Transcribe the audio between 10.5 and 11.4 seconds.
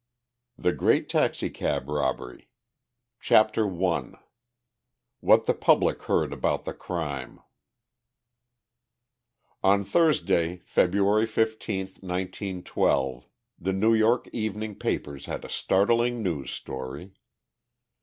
February